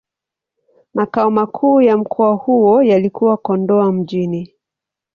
[0.93, 4.53] Makao makuu ya mkoa huo yalikuwa Kondoa Mjini.